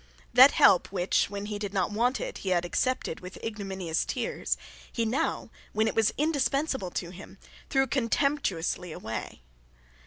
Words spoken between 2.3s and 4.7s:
he had accepted with ignominious tears,